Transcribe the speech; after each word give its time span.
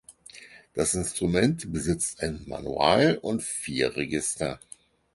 Das 0.73 0.95
Instrument 0.95 1.71
besitzt 1.71 2.21
ein 2.23 2.41
Manual 2.47 3.19
und 3.21 3.43
vier 3.43 3.95
Register. 3.97 4.59